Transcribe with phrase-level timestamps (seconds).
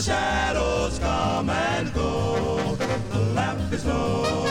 [0.00, 2.74] the shadows come and go.
[3.10, 4.46] The lamp is low.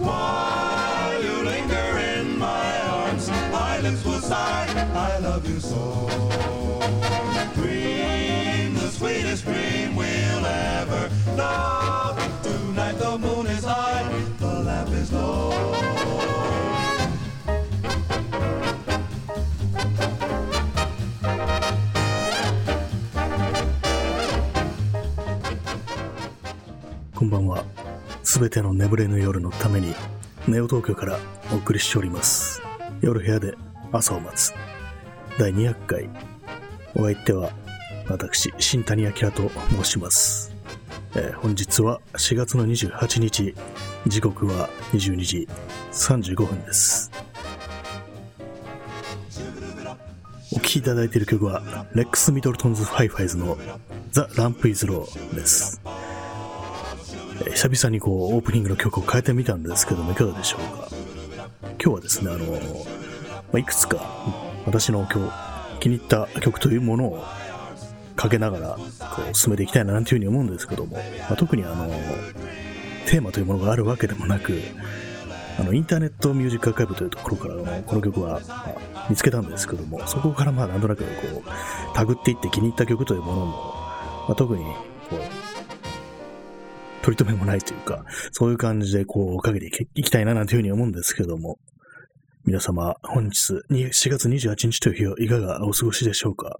[0.00, 6.08] While you linger in my arms, my lips will sigh, I love you so.
[7.54, 12.16] Dream the sweetest dream we'll ever know.
[12.42, 14.08] Tonight the moon is high,
[14.38, 15.83] the lamp is low.
[27.24, 27.64] こんばんは。
[28.22, 29.94] すべての眠れぬ夜のために、
[30.46, 31.18] ネオ東京から
[31.54, 32.60] お送りしております。
[33.00, 33.54] 夜部屋で
[33.92, 34.52] 朝を待つ。
[35.38, 36.10] 第200回。
[36.94, 37.50] お相手は、
[38.10, 40.54] 私、新谷明と申します。
[41.14, 43.54] えー本日は4月の28日、
[44.06, 45.48] 時刻は22時
[45.92, 47.10] 35分です。
[50.52, 53.56] お聴きいただいている曲は、 Rex Middleton's Hi-Fi's の
[54.12, 55.80] The Lamp is Low です。
[57.52, 60.88] 久々にこうオープニングの曲を変えてみたんですけどもいかがでしょうか？
[61.62, 62.54] 今日はですねあの、ま
[63.54, 63.98] あ、いくつか
[64.66, 67.24] 私の今日気に入った曲というものを
[68.16, 71.88] かけながらこう進めていきたいななんていうふうに思うんですけども、まあ、特にあの
[73.06, 74.60] テーマというものがあるわけでもなく
[75.58, 81.10] あのインターネットミュージックアーカイブというところからのこの曲は、まあ見つけたんですけどもそこからまあなんとなくこ
[81.46, 84.64] うタグっていって気に入った曲というものも、まあ、特に
[87.04, 91.58] 取り留めもないというか、そういう感じでこう、かけていきたいななんていうふうに思うんですけども、
[92.46, 96.56] 皆様、本日4月28日という日をいかがお過ごしでしょうか。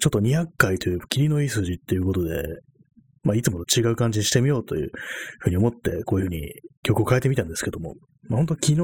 [0.00, 2.42] ちょっと200回という霧のいい数字っていうことで、
[3.24, 4.90] まあ、いつもと違う感じにしてみようという
[5.38, 6.52] ふうに思って、こういうふうに
[6.82, 7.94] 曲を変えてみたんですけども、
[8.28, 8.76] まあ、本当昨日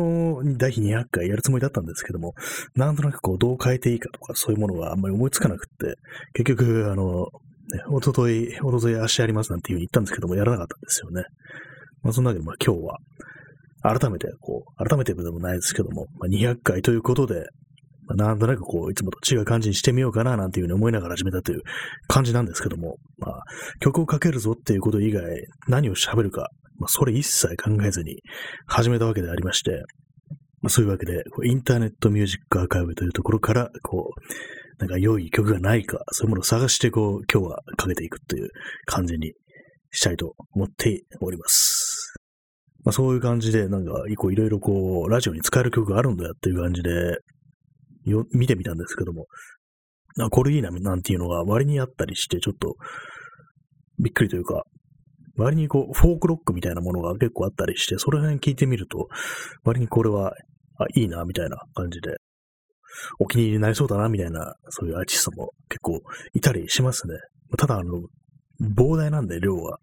[0.56, 2.34] 第200回やるつもりだったんですけども、
[2.74, 5.96] なんとなくこう、どう変えていいかとか、そういうものがあんまり思いつかなくって、
[6.32, 7.28] 結局、あの、
[7.70, 11.24] ね、おととい、おととい足ありますなんていうふうに言ったんですけども、やらなかったんですよね。
[12.02, 12.98] まあ、そんなわけで、まあ今日は、
[13.82, 17.46] 改めて、こう、改めてでもないですけども、まあ、200回ということで、
[18.06, 21.62] まあ、なんとなくこう、いつもと違う感じにしてみようかな、なんていうふうに思いながら始めたという
[22.08, 23.42] 感じなんですけども、まあ、
[23.80, 25.24] 曲をかけるぞっていうこと以外、
[25.68, 26.48] 何を喋るか、
[26.78, 28.22] まあ、それ一切考えずに
[28.66, 29.82] 始めたわけでありまして、
[30.60, 38.50] まあ、そういうわけで、インターネットミュージックアーカイブというところから、こう、なんか良い曲がないか、そういうものを探して、こう、今日はかけていくという
[38.86, 39.32] 感じに
[39.90, 42.14] したいと思っております。
[42.84, 46.90] まあ、そういう感じで、なんか、こういろいろこう、ラジオに使える曲があるんだよっていう感じで、
[48.04, 49.26] よ見てみたんですけども、
[50.20, 52.76] あこれいいな、なんていうのが割にあったりして、ちょっと、
[54.02, 54.62] びっくりというか、
[55.36, 59.08] 割にこう、フォークロックみたいなものが結構あったりして、それ辺聞いてみると、
[59.64, 60.32] 割にこれは、
[60.78, 62.16] あ、いいな、みたいな感じで、
[63.18, 66.02] お気に入りになりそうだな、みたいな、そういうアーティストも結構
[66.34, 67.14] いたりしますね。
[67.56, 68.02] ただ、あの、
[68.60, 69.78] 膨大なんで、量は。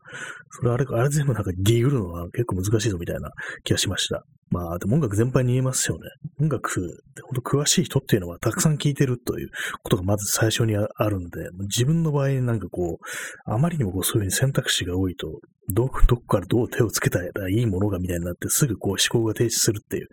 [0.52, 3.31] それあれ、あれ全部なんかギグるのは結構難しいぞ、みたいな
[3.63, 4.25] 気がしました。
[4.52, 6.03] まあ、でも音楽全般に言えますよね。
[6.40, 6.74] 音楽っ
[7.16, 9.50] て本当詳しい人っていうのはたくさん聴いてるという
[9.84, 20.08] ことがまず最初にあるんで、自分の場合なんかこう、あまりにもこうそういううに選択肢が多いと、ど、どこからどう手をつけたらいいものがみたいになってすぐこう思考が停止するっていう、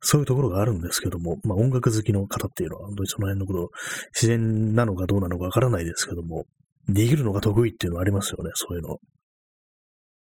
[0.00, 3.70] そういうところがあるんですけども、まあ音楽好きの方っていうのは本当にその辺のこと
[4.14, 6.46] 自然なのかどうなのかわからないですけども、
[6.88, 8.98] できるのが得意っていうのはありますよね、そういうの。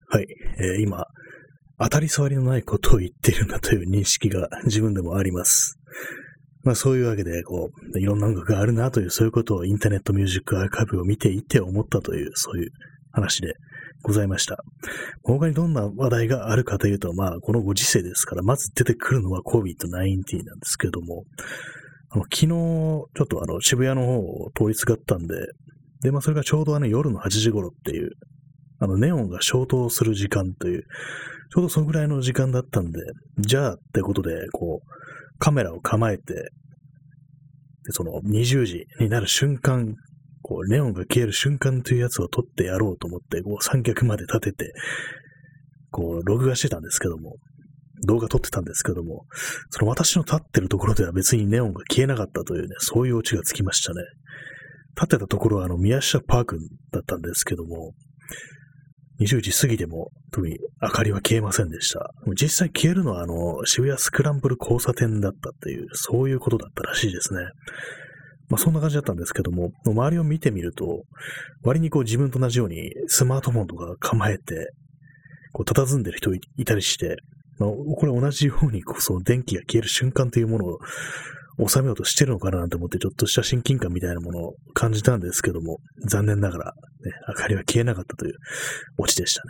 [0.08, 0.28] はい、
[0.58, 1.06] えー今、
[1.80, 5.78] 当たり障りのないことを言っているんだという認識が 自分でもあります。
[6.64, 12.70] まあそういうわけで、こう、いろんな音楽があるなという、そういうことをインターネットミュージックアーカイブを見ていて思ったという、そういう
[13.12, 13.54] 話で
[14.04, 14.64] ございました。
[15.24, 20.22] 他にどんな話題があるかというと、まあこのご時世ですから、まず出てくるのは COVID-19 なんで
[20.66, 21.24] すけども、
[22.10, 25.34] あの昨日、ちょっとあの渋谷の方を通りすがったんで、
[26.02, 28.12] で、まあそれがちょうどあの夜の8時頃っていう、
[28.80, 30.84] あのネオンが消灯する時間という、
[31.54, 33.00] ちょうどそのぐらいの時間だったんで、
[33.40, 39.96] じゃあってことで、こう、カメラを構えて、で、その20時になる瞬間、
[40.42, 44.74] こう、ネオンが消える瞬間というやつを撮ってやろうと思って、こう、三脚まで立てて、
[45.92, 47.36] こう、録画してたんですけども、
[48.06, 49.26] 動画撮ってたんですけども、
[49.70, 54.02] その私の立ってるところでは別にネオンが消えなかったというね、そういうオチがつきましたね。
[54.96, 56.60] 立ってたところはあの、宮下パーク
[56.92, 57.94] だったんですけども、
[59.20, 62.12] 20時過ぎても特に明かりは消えませんでした。
[62.34, 67.42] 実際消えるのはあの、渋谷スクランブル交差点だったっていう、そういうことだったらしいですね。
[68.50, 71.04] まあそんな感じだったんですけども、周りを見てみると、
[71.64, 74.72] 割にこう自分と同じようにスマートフォンとか構えて、
[75.54, 77.18] こう佇んでる人いたりして、
[77.60, 80.80] まあ、これ同じようにこうその電気が消える瞬間というものを
[81.68, 88.36] 収めようとしてるのかななんて思ってちょっとした親近感みたいなものを感じたんですけども、残念ながら、ね、明かりは消えなかったという
[88.98, 89.50] オチでしたね。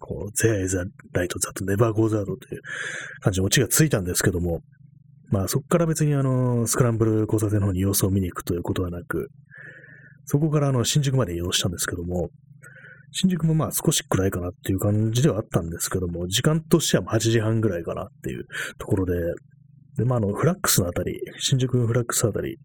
[0.00, 0.82] こう、There is a
[1.14, 2.60] light that never goes out という
[3.20, 4.60] 感じのオチがついたんですけども、
[5.30, 9.30] まあそこから別にあの、スクランブル交差点の方に様子を見に行くということはなく、
[10.26, 12.30] そこからあの、新宿まで移動したんですけども、
[13.12, 18.44] 新宿もまあ少し暗いかなっていう感じではあったんですけども、時間としては8時半ぐらいかなっていう
[18.78, 19.12] ところで、
[19.96, 22.58] で、まああの、フラックスのあたり、新宿のフラックスあたり、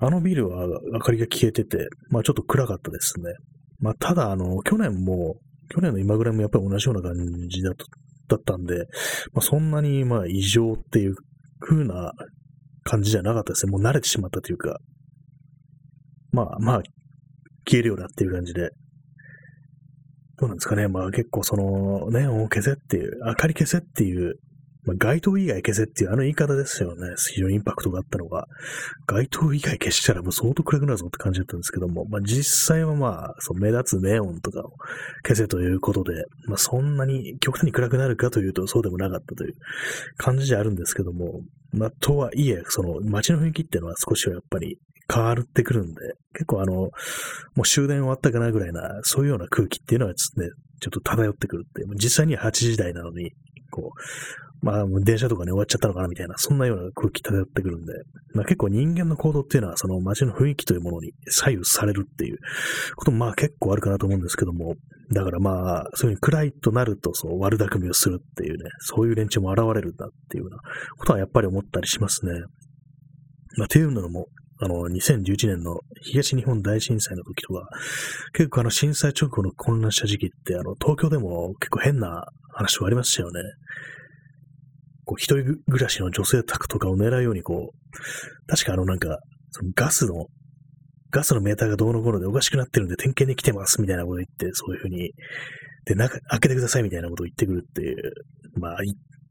[0.00, 3.32] あのビルは明かりが消えてて、まあちょっと暗かったですね。
[3.80, 5.36] まあただあの、去年も、
[5.70, 7.14] 去年の今ぐらいもやっぱり同じような感
[7.48, 7.72] じだ
[8.28, 8.86] だったんで、
[9.32, 11.16] まあそんなにまあ異常っていう
[11.60, 12.12] 風な
[12.84, 13.72] 感じじゃなかったですね。
[13.72, 14.78] もう慣れてしまったというか、
[16.30, 16.82] まあまあ、
[17.66, 18.70] 消えるようなっていう感じで、
[20.38, 20.88] どうなんですかね。
[20.88, 24.38] まあ結構その、ネオンを消せっていう、明かり消せっていう、
[24.88, 27.14] まあ、街灯以外消せっていうあの言い方ですよね。
[27.34, 28.46] 非常にインパクトがあったのが。
[29.06, 34.72] 街灯以外消したらもう相当暗くなるぞって感じだったんですけども、まあ実際はまあ、その目立つネオンとかを
[35.26, 39.54] 消せということで、まあそんなに極端に暗くなるかというとそうでもなかったという
[40.16, 41.42] 感じであるんですけども、
[41.72, 44.78] まあとはいえ、その街の雰囲気っていうのは少しはやっぱり
[45.12, 46.90] 変わってくるんで、結構あの、も
[47.58, 50.48] う終電終わったかなぐらいな、そういうような空気っていうのはですね、
[50.80, 53.32] ちょっと漂ってくるって、実際には8時台なのに、
[53.70, 57.92] こう、まあ、電車とかね、終わっちゃったのかなみたいな、そんなような空気漂ってくるんで、
[58.34, 62.38] まあ結構人間の行動っていうのは、その街の雰囲気というものに左右されるっていう
[62.96, 64.74] こともまあ結構あるかなと思うんですけども、
[65.12, 70.58] だからまあ、そういう暗いとなると、そう、悪巧みをするっていうね、そういう連中も現れるんだっていうような
[70.98, 72.32] ことはやっぱり思ったりしますね。
[73.56, 74.26] まあ、っていうのも、
[74.60, 77.68] あの、2011年の東日本大震災の時とか、
[78.32, 83.40] 結構あの震災直後の混乱した時期って、あの、東京でも結構変な話がありましたよね。
[85.04, 89.18] こう、一人暮らしの女性宅とかを狙うように、こう、確かあのなんか、
[89.50, 90.26] そのガスの、
[91.10, 95.12] ガスのメーターがどうのこうのでおかしくなってるんで点検に来てますみたいなこと言って、そういうふうに、
[95.86, 97.96] で、中、開けてくださいみたいなことを言ってくるっていう、
[98.60, 98.78] まあ、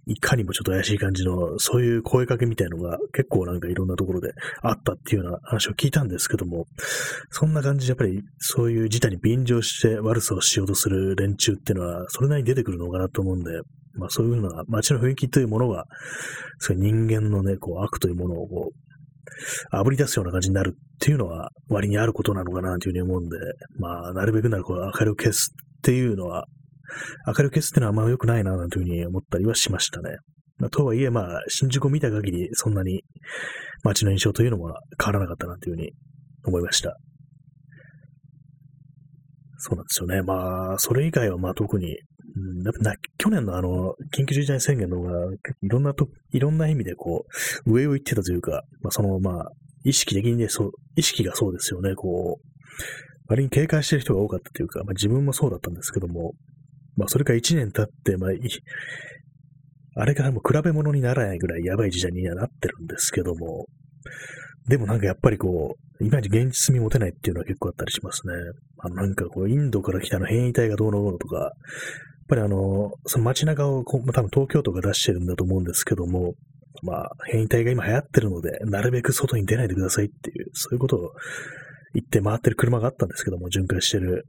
[0.08, 4.32] いかにもちょっと怪しい感じの、そういう声かけみたいのが結構なんかいろんなところで
[4.62, 6.66] あったっていうような話を聞いたんですけども、
[7.30, 13.52] そんな感じでやっぱりそういう事態に便乗して悪さをしようとする連中っていうのはそれなりに出てくるのかなと思うんで、
[13.96, 15.86] まあそういうような街の雰囲気というものが、
[16.60, 23.38] そういう人間のね、こう悪というものをこう、炙り出すような感じになるっていうのは割にあることなのかなというふうに思うんで、
[23.78, 26.46] まあ、なるべくならこう明かりを消すっていうのは
[27.26, 30.18] 明るく消すってのはあんま良くないな、なんていうふうに思ったりはしましたね。
[30.58, 33.04] まあ、とはいえ、まあ、新宿を見た限り、そんなに
[33.84, 35.92] 街の印象というのは変わらなかったなというふうに
[36.46, 36.98] 思いました。
[39.58, 40.22] そうなんですよね。
[40.22, 41.98] まあ、それ以外はまあ特に、
[42.36, 45.12] うん、な去年のあの、緊急事態宣言の方が、
[45.62, 47.26] いろんなと、いろんな意味でこ
[47.66, 49.52] う、上を行ってたというか、まあそのまあ、
[49.84, 52.48] 意識的にね、そう、意識がそうですよね、こう、
[53.30, 56.34] 割に警戒してる人が多かったというか、まあ自分もそうだったんですけども、
[56.98, 58.32] まあ、それから1年経って、まあ、
[60.00, 63.68] あれからも比べ物にならないぐらいやばい時代にはなってるんですけども、
[64.68, 68.34] でもなんかやっぱりこう、いまいち現実味持てないっていうのは結構あったりしますね。
[68.80, 71.52] あのなんかこう、インドから来たの変異体がどうのこうのとか、やっ
[72.28, 76.34] ぱりあの、その街中をこう、多分東京都が出してるんだと思うんですけども、
[76.84, 81.12] まあ、変異体が今流行ってるので、なるべく外に出ないでくださいっていう、そういうことを
[81.94, 84.26] 言って回ってる車があったんですけども、巡回してる。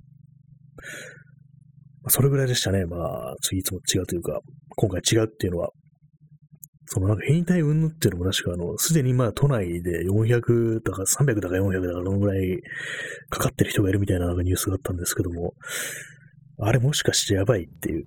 [2.11, 2.85] それぐらいでしたね。
[2.87, 4.41] まあ、次いつも違うというか、
[4.77, 5.71] 今回違うっていうのは。
[6.91, 12.63] そのなんか変異体云々っていうのも確かあの、すでにまあ都内で400だか300だか400だかどのぐらい
[13.29, 15.53] かかってる人がいるみたいななんかニュースがあったんですけども、
[16.61, 18.07] あれもしかしてやばいっていう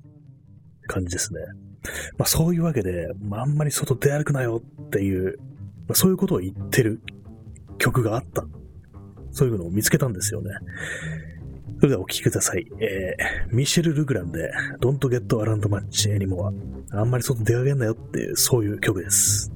[0.88, 1.40] 感じですね。
[2.18, 5.38] まあそういうわけで、まああんまり外出歩くなよっていう、
[5.88, 7.02] まあ、そういうことを言ってる
[7.78, 8.44] 曲があった。
[9.32, 10.50] そういうのを見つけたんですよね。
[11.82, 12.68] それではお聴きください。
[12.80, 16.54] えー、ミシェル・ルグランで Don't Get Around Much Anymore。
[16.92, 19.52] あんまり外出かけんなよっていう、そういう曲です。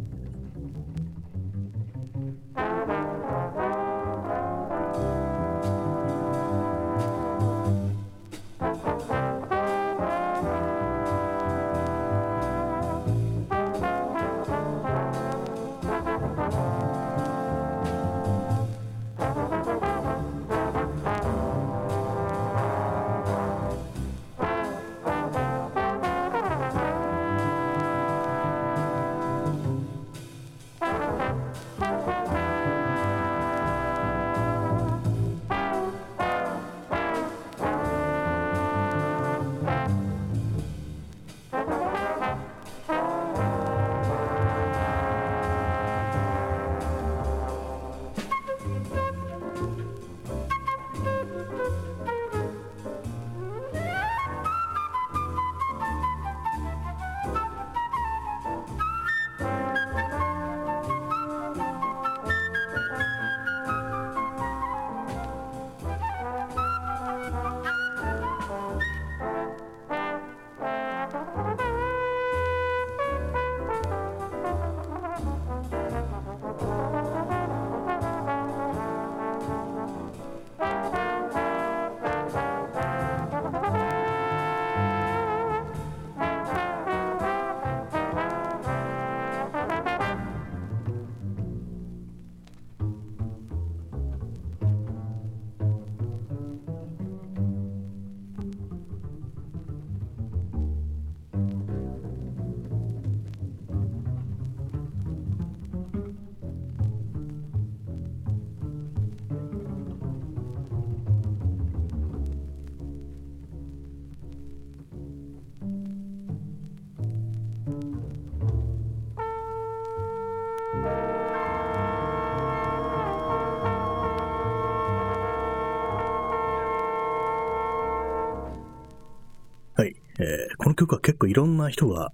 [130.66, 132.10] この曲は結構いろんな人が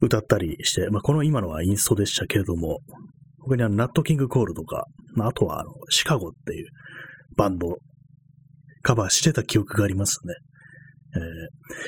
[0.00, 2.78] 歌ったりして、まあ、この今のはインストでしたけれども、
[3.40, 6.68] 他にあの、ナットキングコールとか、まあ、あとはあの、シカゴっていう
[7.36, 7.78] バンド、
[8.82, 10.34] カバーしてた記憶がありますね。
[11.16, 11.22] えー、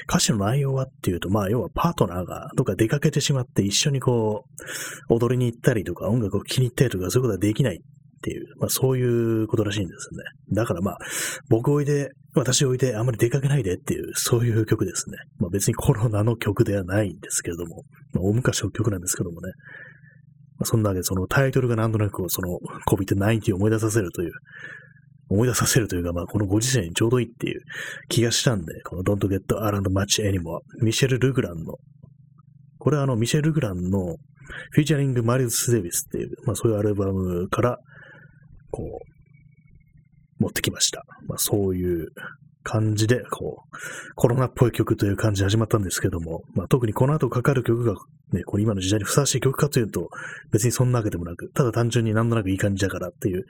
[0.09, 4.47] 歌詞の内容はっていうと、まあ、要はパートナーがどっか出かけてしまって一緒にこ
[5.09, 7.79] う、踊りに行ったりとか、音楽を聴きに行ったりとか、そういうことはできないっ
[8.21, 10.25] ていう、まあ、そういうことらしいんですね。
[10.53, 10.99] だからまあ、
[11.49, 15.19] 僕おいで、私おいで、あんまり出かけないでっていう、そういう曲ですね。
[15.39, 19.53] まあ、別にコロナの曲ではないんですけれども、まあ、大昔の曲なんですけどもね。
[20.59, 24.33] まあ、そんなわけで、そのタイトルがなんとなくその COVID-19 を思い出させるという、
[25.29, 27.61] 思い出させるというか、まあ、このご時世にちょうどいいっていう
[28.09, 31.77] 気がしたんで、この Don't Get Around Much Anymore、ミシェル・ルグランの、
[32.79, 34.17] これはあの、ミシェル・ルグランの
[34.73, 37.79] フィーチャリング・マリウス・デイビスっていう、まあそういうアルバムから、
[40.43, 41.05] 持ってきました。
[41.27, 42.09] まあそういう
[42.63, 43.77] 感じで、こう、
[44.15, 47.95] コロナっぽい曲という感じで始まったんですけども、まあ特にこの後かかる曲が
[48.33, 50.09] ね、これ今の時代にふさわしい曲かというと、
[50.51, 53.45] 別にそんなわけでもなく、ただ単純になんとなくいい感じだからっていう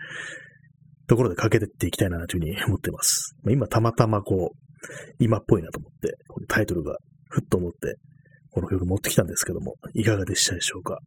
[1.08, 3.36] ところでかけてっていきたいなというふうに思ってます。
[3.42, 4.56] まあ、今たまたまこう、
[5.18, 6.96] 今っぽいなと思って、このタイトルが
[7.28, 7.96] ふっと思って、
[8.50, 10.98] この曲持ってきたんですけども、いかがでしたでしょうか。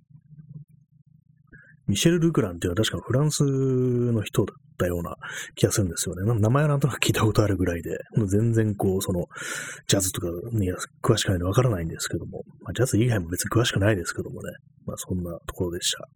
[1.88, 5.15] ミシェル・ルグランっていうのは確かフランスの人だったような
[5.55, 6.39] 気がするんですよね。
[6.39, 9.25] 名前はなんとなく聞いたことあるぐらいで、全然こう、その、
[9.88, 10.70] ジャズとかに
[11.01, 14.51] 詳しくないのでわからないんですけども、まあ、ジャズ以外も別に詳しくないですけどもね、
[14.86, 16.08] まあそんなところでした。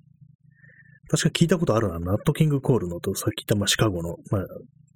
[1.09, 4.45] 確か聞いたことあるな、ナットキングコールのと、さっき言ったまあシカゴの、まあ、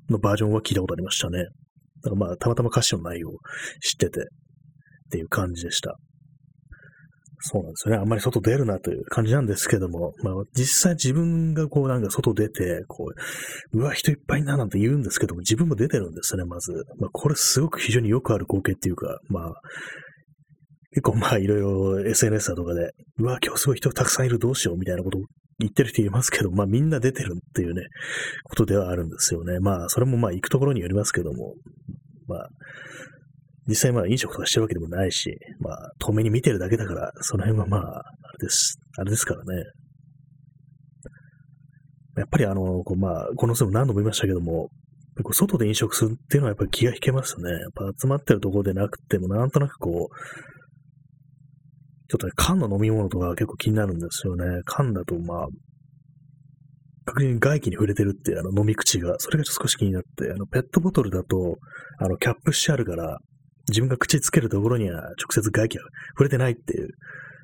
[0.10, 1.40] のバージョンは聞いたことありましたね。
[1.40, 3.32] だからまあ、たまたま歌詞の内容を
[3.82, 4.24] 知ってて、っ
[5.10, 5.98] ていう感じでした。
[7.46, 8.02] そうなんですよね。
[8.02, 13.12] あんまり外出るなという感じなんですけども、まあ実際自分がこうなんか外出て、こ
[13.74, 16.72] う、うわ、人いっぱいななんて言うんですけども、自分も出てるんですね、まず。
[17.00, 19.54] まあこれすごく非常によくある光景っていうか、まあ、
[20.92, 25.22] 結構まあいろいろ SNS だとかで、うわ、今日すごい人たくさんいるどうしようみたいなことを
[25.60, 27.82] 言ってる人いますけど、まあみんな出てるっていうね、
[28.46, 29.60] ことではあるんですよね。
[29.60, 31.56] まあそれもまあ行くところによりますけども、
[32.28, 32.50] まあ
[33.68, 38.04] 実際まあ飲食とかしてるわけでもないし、まあ遠目に見てるだけだから、その辺はまあ、あ
[38.34, 39.64] れです、あれですからね。
[42.18, 44.70] やっぱりあの、こうまあ、この際も何度も言いましたけども、
[45.32, 47.50] 外で飲食するっていうのはやっぱり気が引けますね。
[47.50, 50.16] やっぱ集まってるところでなくても、なんとなくこう、
[52.10, 54.62] ちょっとね、缶の飲み物とか結構気になるんですよね。
[54.66, 55.48] 缶だとまあ、
[57.06, 61.58] 確実に外気に触れてるっていうあの飲み口が、それがちょっと少し気になって、あのペットボトルだと、
[62.00, 63.20] あのキャップしてあるから、
[63.70, 66.90] 自分が口つけるところには直接外気が触れてないっていう、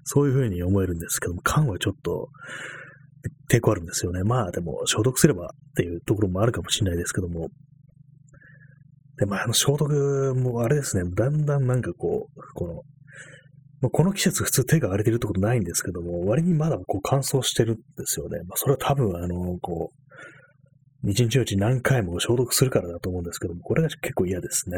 [0.03, 2.29] そういう風に思えるんですけども、缶はちょっと
[3.49, 4.23] 抵抗あるんですよね。
[4.23, 7.49] まあでも消毒すればっていうところもあるかもしれないですけども。
[9.17, 12.73] で、まああの消毒もあれですね、だんだんなんかこう、この、
[13.81, 18.39] まあ、この季節普通手が荒れてるってことないんですけども、割にまだこう乾燥してるんですよね。
[18.47, 19.91] まあそれは多分あの、こ
[21.03, 24.77] う、一日のうち何回も消毒するからだと思うんですけども、これが結構嫌ですね。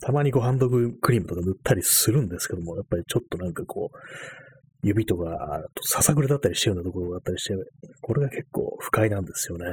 [0.00, 3.96] たまにこうハンドクリームとか塗ったりするんですけども、やっぱりちょっとなんかこう、
[4.82, 7.54] 指とか、ささくれだったりしてるようなところがあったりして、
[8.02, 9.64] これが結構不快なんですよね。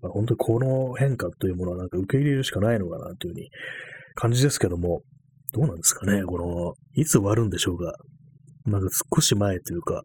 [0.00, 3.50] まあ、本当にこの変化というものはなんか受け入れるしかないのかなというふうに
[4.16, 5.02] 感じですけども、
[5.52, 7.94] どうなんですかねこの、いつ終わるんでしょうか
[8.64, 10.02] なんか少し前というか、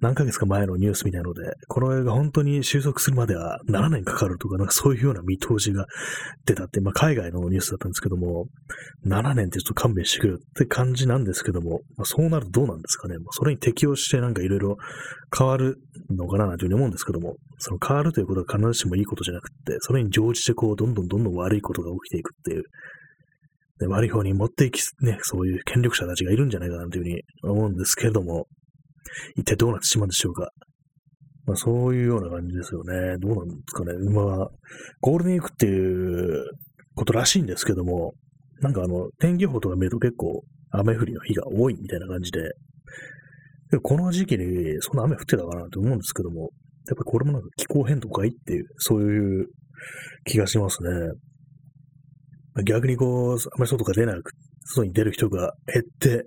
[0.00, 5.86] 何ヶ月か前のニュースみたいなので、この映画本当に収束するまでは7年かかるとか、なんかそういうような見通しが
[6.46, 8.46] 出たって、まあ海外のニュースだったんですけども、
[9.06, 13.18] 7年ってちょっと勘弁してくれって感じなんですけども、まあ、そうなるとどうなんですかね。
[13.18, 14.76] まあ、それに適応してなんかいろいろ
[15.36, 15.76] 変わる
[16.08, 22.64] のかなというふうに思うんですけども、その変わるということは必ずしもいいことじゃなくて、それに乗じてこう、どんどんどんどん悪いことが起きていくっていう、
[23.88, 28.46] 悪い方に持っていき、ね、そういう権力者たちがいるんじゃないかなというふうに思うんですけれども、
[29.36, 30.50] 一体どうなってしまうんでしょうか。
[31.46, 33.18] まあそういうような感じですよね。
[33.18, 33.92] どうなんですかね。
[34.10, 34.48] まあ、
[35.00, 36.44] ゴールデンウィークっていう
[36.94, 38.14] ことらしいんですけども、
[38.60, 42.40] なんかあの、天気予報とか見ると結構雨降りの日が多いみたいな感じで、
[43.70, 46.50] でこの時期にそんな雨降ってたかなと思うんですけども、
[46.88, 49.46] やっぱりこれもなんか気候変動かいっていう、そういう
[50.24, 50.90] 気がしますね。
[52.64, 54.32] 逆にこう、あまり外が出なく、
[54.64, 56.24] 外に出る人が減って、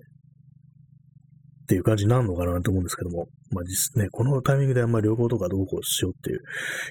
[1.64, 6.40] っていう感じになるのかなと思うんですけども、まあ実ね、このタイミングであんまり旅行とかどうこうしようっていう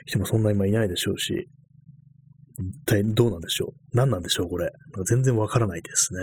[0.07, 1.47] 人もそんな今いないでしょうし、
[2.59, 3.97] 一体どうなんでしょう？
[3.97, 4.71] 何なんでしょうこれ？
[5.07, 6.21] 全然わからないですね。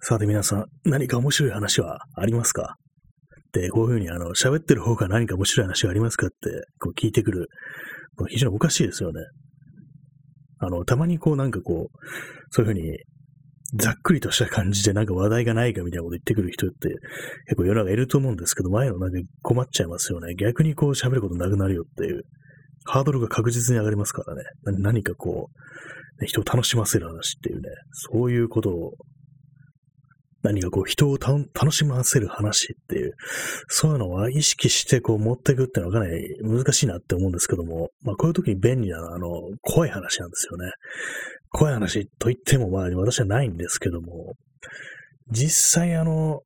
[0.00, 2.76] さて皆さん、何か面白い話はありますか？
[3.52, 6.36] で、こういうふうにあの、喋ってる方が何か面白い話がありますかって、
[6.80, 7.48] こう聞いてくる。
[8.28, 9.20] 非常におかしいですよね。
[10.58, 11.98] あの、たまにこうなんかこう、
[12.50, 12.98] そういうふうに
[13.74, 16.88] ざっくりとした感じでなんか話題がないかみたいなこと言ってくる人って
[17.46, 20.34] 結構世の中いると思うんですけど、前のなんか困っちゃいますよね。
[20.34, 22.24] 逆にこう喋ることなくなるよっていう。
[22.84, 24.42] ハードルが確実に上がりますからね。
[24.78, 25.50] 何かこ
[26.20, 28.92] う、人を楽しませる話っていうね、そういうことを
[30.42, 33.14] 何かこう人を楽しませる話っていう、
[33.68, 39.28] そういうのは意識してこう持っていくっていうのはかなり難しいなって思うんですけども、まあこういう時に便利なのはあの、
[39.60, 40.72] 怖い話なんですよね。
[41.52, 44.34] 怖い話と言ってもまあ私はないんですけども、
[45.30, 46.40] 実際あの、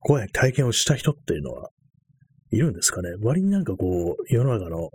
[0.00, 1.70] 怖い体験をした人っていうのは
[2.52, 3.10] いるんですかね？
[3.20, 4.90] 割になんかこう、世の中の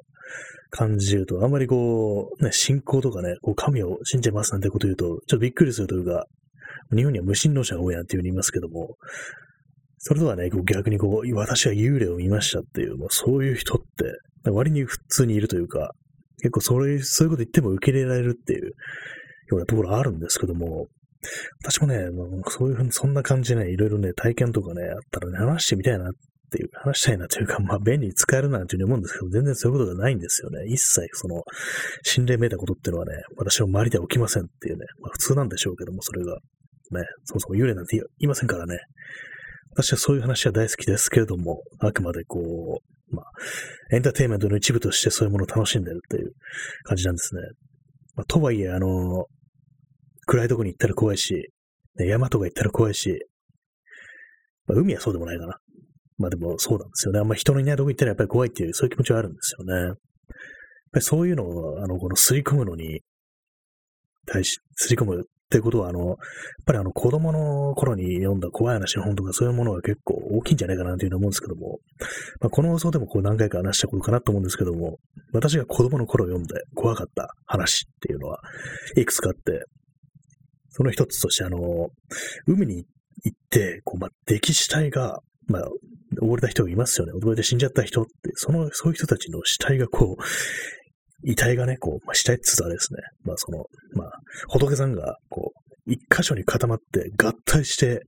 [0.70, 6.26] 感じで言うと、あんまりこう、ね、信仰とかね、こう神を信じますなんてこと言うと、ちょっとびっくりするというか、
[6.96, 8.96] 日本には無神論者が多いなんていうふうに言いますけども、
[9.98, 15.92] それとはね、こう逆にこう、私は幽霊を見ましたっていう、もうそういう人って、割に普通にいるというか、
[16.42, 18.72] 結構それ、そういうこと言っても受け入れられるっていうよ
[19.58, 20.88] うなところあるんですけども、
[21.64, 22.00] 私もね、
[22.48, 26.12] そういうふうに、そんな感じでね、いろいろね、体験とかね、あったらね、話してみたいなっ
[26.52, 30.66] ていう、話したいなというか、まあ、便利に使えるなんていうふうに思うんですけど、全然そういうことがないんですよね。
[30.68, 31.44] 一切、その、
[32.02, 36.40] 心霊めいたことっていうのはね、私の周りでは起きませんっていうね、まあ、普通なんでしょうけども、それが。
[36.92, 38.78] ね、そもそも幽霊なんていませんからね。
[39.74, 43.26] 私はそういう話は大好きですけれども、あくまでこう、まあ、
[43.96, 46.34] エンターテインメントの一部としてそういうものを楽しんでるっていう
[46.84, 47.42] 感じなんですね。
[48.16, 49.26] まあ、とはいえ、あの、
[50.28, 51.52] 暗いとこに行ったら怖いし、
[51.98, 53.20] ね、山とか行ったら怖いし、
[54.68, 55.58] まあ、海はそうでもないかな。
[56.18, 57.20] まあでもそうなんですよね。
[57.20, 59.74] あんま人のいないとこ行ったらやっぱり怖いっていう、そういう気持ちはあるんですよね。
[59.74, 59.96] やっ
[60.92, 63.02] ぱりそういうのを、あの、この吸い込むのに、
[64.28, 66.18] 対し、吸い込むってことは、あの、やっ
[66.66, 71.80] ぱりあの子供の頃に読んだ怖い話の本とかそういうものが結構大きいんじゃないかなというふうに思うんですけども、
[72.40, 74.98] まあ、この放送でもこう何回か話したことかなと思うんですけども、
[75.34, 78.40] 私が子供の頃読んで怖かった話っていうのは、
[78.96, 79.66] いくつかあって、
[80.70, 81.60] その一つとして、あの、
[82.48, 82.86] 海に
[83.26, 85.68] 行って、こう、まあ、溺死体が、まあ、
[86.22, 87.14] 溺れた人がいますよね。
[87.14, 90.24] 溺れて死んじゃった人って、その、そういう人たちの死体がこう、
[91.24, 94.12] 遺体がね、こう、まあ、死体って言ったらですね、まあその、まあ、
[94.50, 98.04] 仏さんが、こう、一箇所に固まって合体して、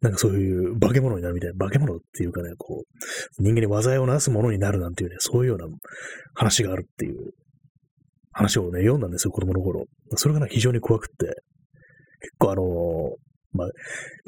[0.00, 5.66] なんかそういう化け物になるみたいな、化け物っていうかね、こう、人間に災いをなすものになるなんていうね、そういうような
[6.34, 7.32] 話があるっていう
[8.32, 9.84] 話をね、読んだんですよ、子供の頃。
[10.16, 11.26] それがね、非常に怖くって、
[12.20, 12.66] 結構あのー、
[13.52, 13.68] まあ、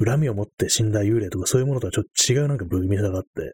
[0.03, 3.53] 恨みを持って死んだ幽霊とかそういうものとはちょっと違うなんか不気味さがあって、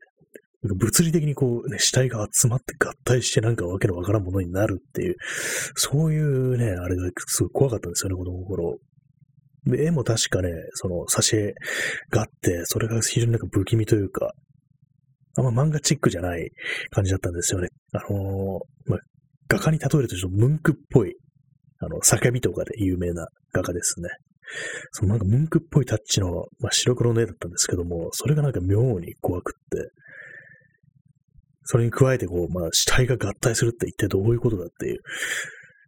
[0.63, 5.15] 物理的にこうね、死体が集まって合体してなんかわけのわからんものになるっていう、
[5.75, 8.77] そういうね、あれがすごい怖かったんですよね、子供の頃。
[9.65, 11.53] で、絵も確かね、その挿絵
[12.09, 14.33] があって、それが非常になんか不気味というか、
[15.37, 16.51] あんま漫画チックじゃない
[16.89, 17.69] 感じだったんですよね。
[17.93, 18.99] あのー、まあ、
[19.47, 21.15] 画家に例えるとちょっとムンクっぽい、
[21.79, 24.09] あの、叫びとかで有名な画家ですね。
[24.91, 29.91] そのなんかムンクっぽいタッチの、まあ、白黒の絵だったんですけども、それがなんか妙に怖くって、
[31.71, 35.01] それに加えて、こう、まあ、死体が合体するって一体どういうことだっていう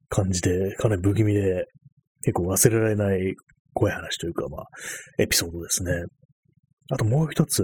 [0.09, 1.65] 感じで、かなり不気味で、
[2.23, 3.33] 結構忘れられない
[3.73, 4.65] 怖い話というか、まあ、
[5.17, 5.91] エピソードですね。
[6.91, 7.63] あともう一つ、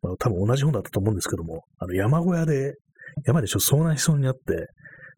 [0.00, 2.72] まあ、多分同じ本だったと思うんですけども、あの、山小屋で、
[3.26, 4.40] 山でちょっと遭難しそうになって、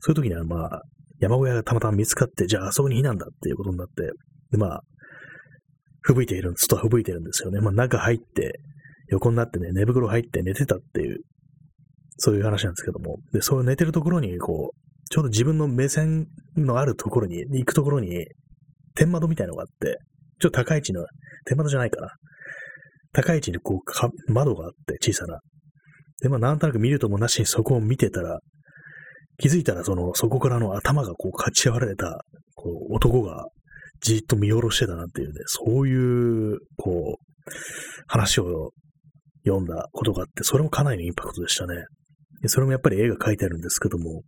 [0.00, 0.82] そういう時には、まあ、
[1.20, 4.10] 山小屋がたまたま見つかって、じゃああそこに避難だっていうことになって、
[4.50, 4.80] で、まあ、
[6.00, 7.60] 吹雪いている、ずっと吹雪いてるんですよね。
[7.60, 8.58] まあ、中入って、
[9.10, 11.20] 横になってね、寝袋入って寝てたっていう
[12.16, 18.26] そういう話なんですけども、で、そう寝てるところに、こう、ちょうど自分の目線のあるところに、行くところに、
[18.94, 19.98] 天窓みたいのがあって、
[20.40, 21.04] ちょっと高い位置の、
[21.44, 22.12] 天窓じゃないかな。
[23.12, 25.40] 高い位置にこうか、窓があって、小さな。
[26.22, 28.40] で、まあ、なんとなく見るともなしにそこを見てたら、
[29.38, 32.24] 気づいたら、その、そこからの頭がこう、かち割られた、
[32.54, 33.46] こう、男が、
[34.00, 37.52] じっと見下ろしてたなんていうね、そういう、こう、
[38.06, 38.72] 話を
[39.44, 41.74] 読んだことがあって、それもかなりのインパクトでしたね。
[42.44, 44.22] でそれもやっぱり絵が描いてあるんですけども、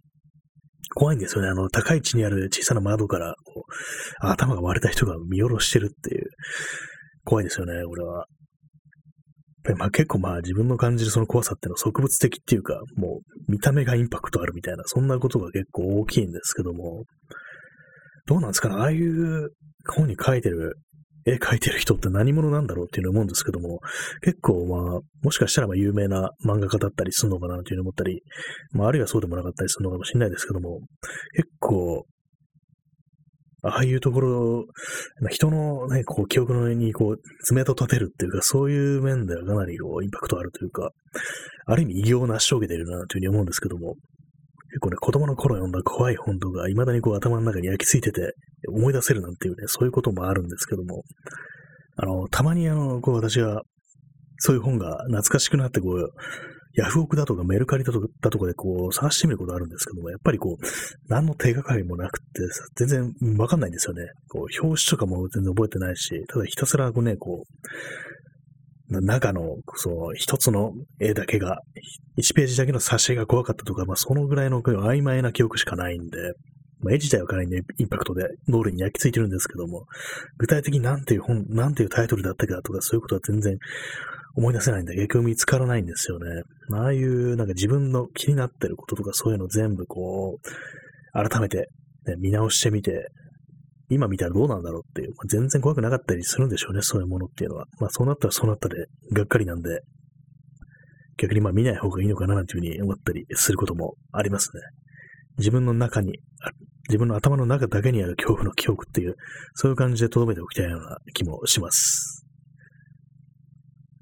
[0.95, 1.49] 怖いんですよね。
[1.49, 6.31] あの、高い位置にある小さな窓から、こう、頭が割れた人が見下ろしてるっていう、
[7.27, 8.25] 怖いですよね、俺は。
[9.77, 17.05] まあ結構まあ自分の感じるその怖さっていうのは植物的っていうか、もう見た目がインパクトあるみたいな、そんなことが結構大きいんですけども、
[18.27, 19.51] どうなんですかね、ああいう
[19.89, 20.79] 本に書いてる
[21.27, 23.81] 絵描いてる人って何者なんだろうっていうのを思うんですけども、
[24.23, 28.23] 結構まあ、もしかしたらまあ有名な漫画家だったりするのかなというふうに思ったり、
[28.73, 30.81] まああるいはそうでもなかったりするのかもしれないですけども、
[31.35, 32.07] 結構、
[33.63, 34.65] ああいうところ、
[35.31, 40.91] 人のね、こう、記憶の上にこう、爪と立てるっていうか、そういう面ではかなりこう、インパクトあるというか、
[41.67, 43.97] ある意味異形を成し遂げているなというふうに思うんですけども、
[44.77, 48.35] 結構ね、子供の頃読んだ怖い本とか、未だにこう頭の中に焼き付いてて
[48.69, 51.03] 思い出せるなんていうね、そういうこともあるんですけども、
[51.97, 53.63] あの、たまにあの、こう私は、
[54.37, 56.11] そういう本が懐かしくなってこう、
[56.75, 60.65] ヤフオクだとかメルカリだとかだとかでこう探してみることあるんですけども、やっぱりこう、
[61.09, 62.25] 何の手がかりもなくて、
[62.77, 64.03] 全然わかんないんですよね。
[64.29, 68.26] こう、表紙とかも全然覚えてないし、ただひたすらこうね、こう、
[68.89, 71.61] 中の、その、一つの絵だけが、
[72.19, 76.19] 1ページだけの挿絵が怖かったとか、まあ、そのぐらいの曖昧な記憶しかないんで、
[76.81, 79.87] まあ、絵自体はかなりね、インパクトで脳裏に焼き付いてるんですけども、
[80.39, 83.59] 具体的になんていう本、なんていうタイトルだったかとか、そういうことは全然
[84.37, 86.43] 思い出せないんで、結局見つからないんですよね。
[86.69, 91.71] まああいうなんか自分の気になってることとかそういうの全部こう、改めて、
[92.07, 93.09] ね、見直してみて、
[93.89, 97.67] 今見たらどうなんだろうっていう、まあ、全然怖くなかったりするんでしょうね、そういうものっていうのは。
[97.79, 99.81] まあそうなったらそうなったで、がっかりなんで、
[101.19, 104.63] 逆にまあ見ない方がいいのかななんていうふうに思ったりすることもありますね。
[105.39, 106.19] 自分の中に、
[106.89, 109.17] 自分の頭の中だけにある恐怖の記憶っていう、
[109.55, 112.25] そういう感じで留めておきたいような気もします。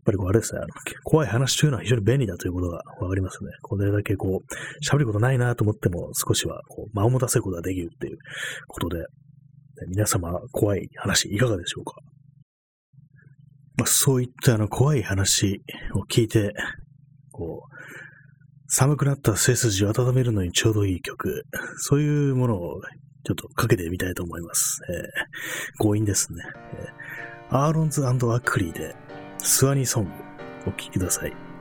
[0.04, 0.68] やっぱりこうあれですね、あの
[1.02, 3.50] 怖い話というのは非常に便利だということがわかりますね。
[3.62, 8.18] これだけこう、喋ることないなと思っても少しはこう間を持たせることができるっていう
[8.68, 9.06] ことで、
[9.88, 11.96] 皆様怖い話いかがでしょうか？
[13.76, 15.62] まあ、そういったあの怖い話
[15.94, 16.52] を聞いて、
[17.32, 17.74] こう、
[18.68, 21.44] 寒くなった背筋を温めるのにちょうどいい曲、
[21.78, 22.80] そういうものを
[23.24, 24.80] ちょっとかけてみたいと思います。
[24.88, 26.44] えー、強引ですね。
[26.74, 28.94] えー、アーロンズアクリーで
[29.38, 30.10] スワニソング
[30.66, 31.53] お聴きください。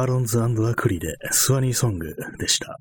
[0.00, 2.78] アーロンズアクリでスワニーソングでした。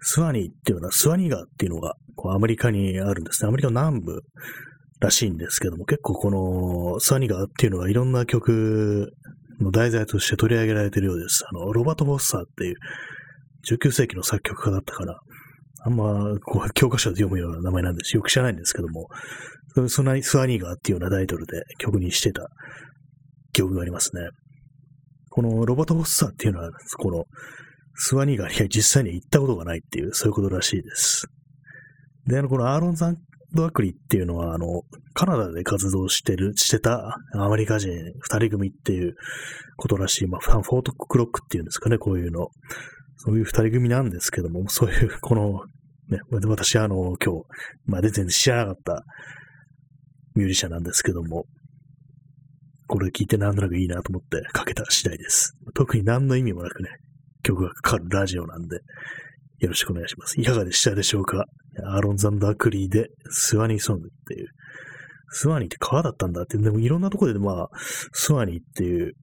[0.00, 3.48] スワニーっていうのは、スワニー川っていうのがこうアメリカにあるんですね。
[3.48, 4.22] アメリカの南部
[5.00, 9.12] らしいんですけども、結構このスワニー川っていうのはいろんな曲
[9.60, 11.44] の題材として取り上げられているようです。
[11.48, 12.74] あの、ロバート・ボッサーっていう
[13.70, 15.20] 19世紀の作曲家だったかな。
[15.84, 18.16] あんま、こう、教科書で読むような名前なんです。
[18.16, 19.08] よく知らないんですけども、
[19.88, 22.48] そのスワニー川っていうようなタイトルで曲にしてた
[23.52, 24.22] 記憶がありますね。
[25.38, 27.26] このロボットホッサーっていうのは、この
[27.94, 31.28] スワニー川に実際に行ったことがないっていう、そういうことらしいです。
[32.26, 33.04] で、あの、このアーロンズ
[33.54, 34.82] ド・アクリっていうのは、あの、
[35.14, 39.14] カナダで活動してる、してたアメリカ人二人組っていう
[39.76, 42.48] ことらしい、まあ、フ・ォート・クロックっていうんですかね、こういうの。
[43.18, 45.60] そういう二人組なんですけども、そういう、この、
[46.08, 47.44] ね、私あの、今日、
[47.86, 49.04] まあ、全然知らなかった
[50.34, 51.44] ミュージシャンなんですけども、
[52.88, 55.56] これ聞いてなんとなくいいなと思ってかけた次第です。
[55.74, 56.88] 特に何の意味もなくね、
[57.44, 58.80] 曲がかかるラジオなんで、
[59.58, 60.40] よろしくお願いします。
[60.40, 61.44] いかがでしたでしょうか？
[61.84, 64.48] アーロン・ザンダークリーでスワニーソングっていう。
[65.30, 67.68] スワニーって川だったんだって、でもいろんなところでまあ、
[68.12, 69.14] スワニーっていう、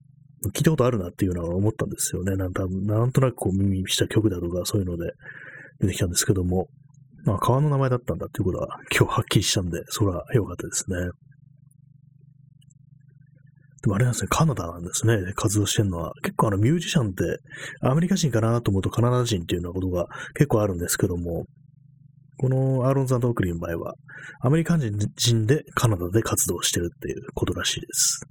[0.53, 2.35] 聞いたことあるなっていうのは思ったんですよね。
[2.35, 5.11] なんなんとなくこう耳にした曲だとかそういうので
[5.79, 6.67] 出てきたんですけども、
[7.23, 10.97] まあ川の名前だったんだっていうことは今日はっきりしたんで、それは良かったですね。
[13.85, 16.13] でもあれなんですね、カナダなんですね、活動してるのは。
[16.23, 17.37] 結構あのミュージシャンって
[17.81, 21.45] アメリカ人かなと思うとカナダ人っていうようなことが結構あるんですけども、
[22.37, 23.93] このアーロン・ザンド・オクリーの場合は、
[24.41, 28.21] アメリカ人でカナダで活動してるっていうことらしいです。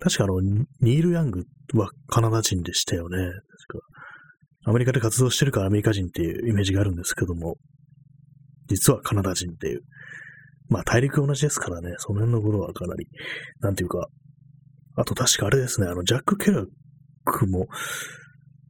[0.00, 3.18] 確かあの、ニール・ヤングはカナダ人でしたよね。
[3.18, 3.32] 確
[3.78, 3.86] か
[4.64, 7.58] アメリカで活動してるからアメリカ人っていうイメージがあるんですけども、
[8.68, 9.82] 実はカナダ人っていう。
[10.70, 13.06] まあ大陸同じですからね、その辺のことはかなり、
[13.60, 14.08] なんていうか、
[14.96, 16.66] あと確かあれですね、あの、ジャック・ケラッ
[17.24, 17.66] クも、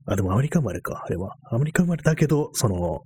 [0.07, 1.37] あ、でもアメリカ生まれか、あれは。
[1.51, 3.03] アメリカ生まれだけど、その、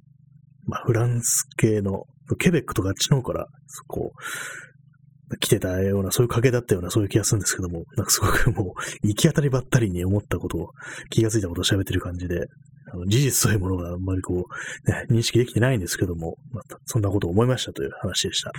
[0.67, 2.05] まあ、フランス系の、
[2.39, 3.47] ケベックとかあっちの方から、
[3.87, 10.71] こう、来てたような、そういう家系だったような、そういう気がするんですけども、なんかすごくもう、行き当たりばったりに思ったことを、
[11.11, 12.47] 気がついたことを喋ってる感じで、
[12.91, 14.47] あの事実そういうものがあんまりこ
[14.87, 18.53] う、ね、認識できてないんですけども、また、そんなことを思いましたという話でした。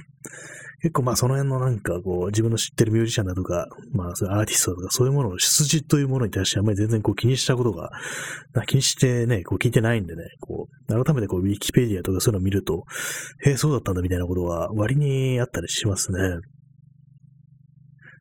[0.82, 7.90] 結構まあその辺のなんかこう自分の知ってるミュージシャンだとか、まあそういうアーティストとかそういうものの出自というものに対してあんまり全然こう気にしたことが、
[8.68, 12.86] 気にしてね、こう聞いてないんでね、こう、改めてこうウィキペディアとかそういうのを見ると、
[13.44, 16.20] へえ、そうだったんだみたいなことは割にあったりしますね。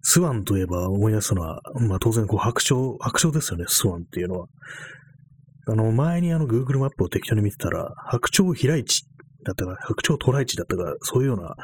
[0.03, 4.47] スワンといえば思い出すのは、まあ当然こう白鳥、白鳥ですよね、スワンっていうのは。
[5.69, 9.05] あの、前にあの Google マップを適当に見てたら、白鳥飛来地
[9.45, 11.55] だったか、白鳥渡来地だったか、そういうような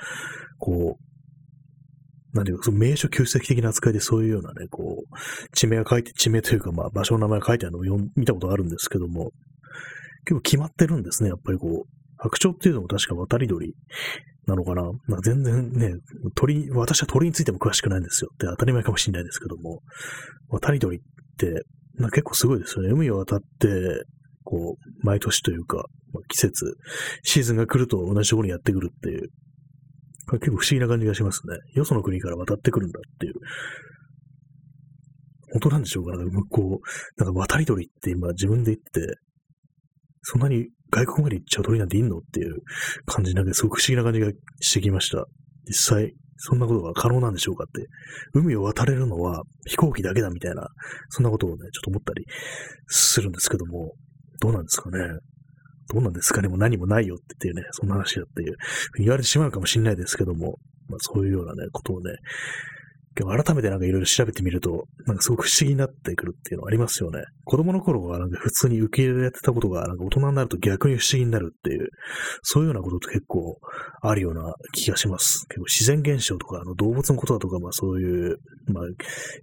[0.58, 9.30] こう、なんていうか、その名所旧跡的な扱いでそういうようなね、こう、地名が書いて、地名というか、まあ、場所の名前が書いてあるのを見たことあるんですけども、
[10.24, 11.88] 結構決まってるんですね、やっぱりこう。
[12.16, 13.74] 白鳥っていうのも確か渡り鳥
[14.46, 14.82] なのかな。
[14.82, 15.94] なんか全然ね、
[16.34, 19.82] 鳥、私は鳥についても詳しくないんですよって当たり前かもしれないですけども、
[20.48, 21.00] 渡り鳥っ
[21.38, 21.64] て、
[21.98, 22.90] まあ、結構すごいですよね。
[22.90, 23.46] 海を渡って、
[24.44, 25.84] こう、毎年というか、
[26.28, 26.76] 季節、
[27.22, 29.30] シーズンが来ると同じところにやってくるっていう、
[30.32, 31.56] 結構不思議な感じがしますね。
[31.74, 33.34] よその国から渡ってくるんだっていう。
[35.52, 36.16] 本当なんでしょうか？
[36.16, 36.24] ね。
[36.24, 39.18] 向こう、なんか渡り鳥って今自分で言って、
[40.22, 42.56] そんなに外国まで行っちゃう鳥なんていんのっていう
[43.06, 45.26] 感じなんかすごく不思議な感じがしてきました。
[45.66, 47.86] 実際、そんなことが可能なんでしょうかって。
[48.32, 50.66] 海を渡れるのは飛行機だけだみたいな、
[51.10, 52.24] そんなことをね、ちょっと思ったり
[52.88, 53.92] するんですけども、
[54.40, 54.98] どうなんですかね？
[55.92, 58.56] どうなんですかねもう何もないよって言ってね、そんな話だっていう、
[58.98, 62.12] 言われてしまうかもしれないですけども、まあそういうようなね、ことをね、
[63.22, 67.22] 改めてなんかいろいろ調べてみると、なんかすごく不思議になってくるっていうのありますよね。
[67.44, 71.90] 子供の頃はなんか普通に受け入れられてたことが、なんか大人になると逆に不思議になるっていう、
[72.42, 73.56] そういうようなことって結構
[74.02, 75.46] あるような気がします。
[75.46, 78.36] 結構自然現象とか、あの動物のことだとか、まあそういう、
[78.72, 78.84] まあ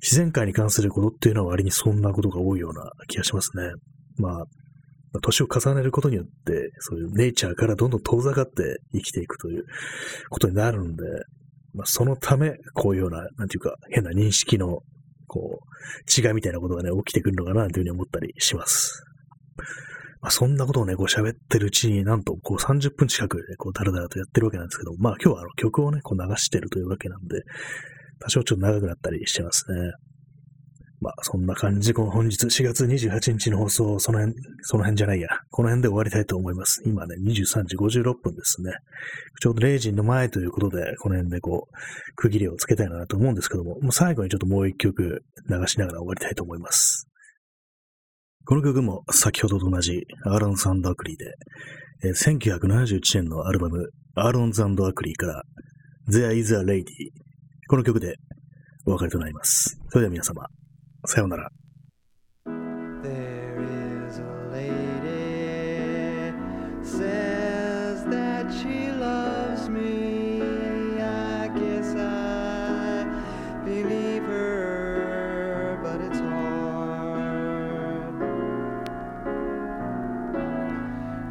[0.02, 3.72] 自然界に関することっていうのは割にそんなことが多いような気がしますね。
[4.18, 4.46] まあ、
[5.20, 9.66] 年を重ねることによって、そういうネイチャーからどんどん遠ざかって生きていくという
[10.30, 11.04] ことになるんで、
[11.74, 14.80] まあ、そのため、こういうような、なんていうか、変な認識の、
[15.28, 19.04] こう、違いみたいなことがね、起きてくるのかな、というふうに思ったりします。
[20.22, 27.42] まあ、そんなことをね、こう喋ってるうちになんと、こう30分近くね、こうだらだらとやってるわけなんですけど、まあ今日はあの曲をね、こう流してるというわけなんで、
[28.20, 29.92] 多少ちょっと長くなったりしてますね。
[31.02, 35.30] まあ、そんな感じで、この本日4月28日の放送、その辺、その辺じゃないや。
[35.50, 36.84] この辺で終わりたいと思います。
[36.86, 38.72] 今ね、23時56分ですね。
[39.42, 47.08] ちょうど0時の前ということで、この辺でこう、区切りをつけたいなと思うんですけども、もう最後にちょっともう一曲流しながら終わりたいと思います。
[48.46, 51.26] この曲も先ほどと同じアーロンズアクリーで、
[52.04, 55.44] えー、1971年のアルバムアーロンズアクリーから
[56.10, 56.84] There is a Lady
[57.68, 58.16] この曲で
[58.86, 59.80] お別れとなります。
[59.90, 60.46] それでは皆様、
[61.06, 61.52] さようなら。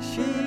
[0.01, 0.40] she